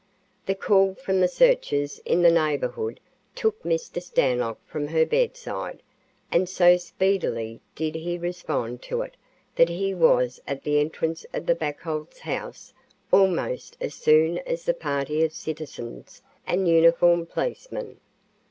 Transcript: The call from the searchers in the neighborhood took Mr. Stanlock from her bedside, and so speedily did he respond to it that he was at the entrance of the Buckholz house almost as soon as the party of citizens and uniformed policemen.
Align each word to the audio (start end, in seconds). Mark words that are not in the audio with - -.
The 0.47 0.55
call 0.55 0.95
from 0.95 1.19
the 1.19 1.27
searchers 1.27 2.01
in 2.05 2.23
the 2.23 2.31
neighborhood 2.31 2.99
took 3.35 3.61
Mr. 3.61 4.01
Stanlock 4.01 4.57
from 4.65 4.87
her 4.87 5.05
bedside, 5.05 5.83
and 6.31 6.49
so 6.49 6.75
speedily 6.75 7.61
did 7.75 7.93
he 7.93 8.17
respond 8.17 8.81
to 8.81 9.03
it 9.03 9.15
that 9.57 9.69
he 9.69 9.93
was 9.93 10.41
at 10.47 10.63
the 10.63 10.79
entrance 10.79 11.23
of 11.35 11.45
the 11.45 11.53
Buckholz 11.53 12.17
house 12.17 12.73
almost 13.11 13.77
as 13.79 13.93
soon 13.93 14.39
as 14.39 14.63
the 14.65 14.73
party 14.73 15.23
of 15.23 15.33
citizens 15.33 16.23
and 16.47 16.67
uniformed 16.67 17.29
policemen. 17.29 17.99